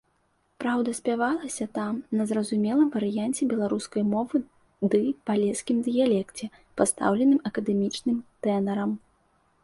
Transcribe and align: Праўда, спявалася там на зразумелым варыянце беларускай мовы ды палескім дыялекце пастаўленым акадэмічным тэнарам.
Праўда, 0.61 0.89
спявалася 0.99 1.65
там 1.77 1.97
на 2.21 2.25
зразумелым 2.29 2.87
варыянце 2.95 3.41
беларускай 3.51 4.03
мовы 4.13 4.41
ды 4.93 5.01
палескім 5.31 5.83
дыялекце 5.89 6.45
пастаўленым 6.81 7.39
акадэмічным 7.51 8.17
тэнарам. 8.49 8.91